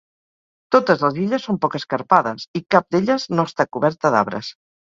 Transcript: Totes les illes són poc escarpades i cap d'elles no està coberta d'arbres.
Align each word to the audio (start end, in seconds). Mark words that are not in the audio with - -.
Totes 0.75 1.03
les 1.07 1.19
illes 1.25 1.45
són 1.49 1.59
poc 1.67 1.77
escarpades 1.81 2.47
i 2.61 2.65
cap 2.77 2.91
d'elles 2.97 3.29
no 3.37 3.49
està 3.51 3.71
coberta 3.79 4.17
d'arbres. 4.17 4.55